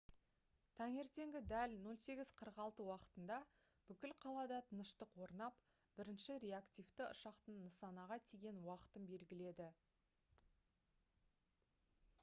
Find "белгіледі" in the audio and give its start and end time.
9.15-9.69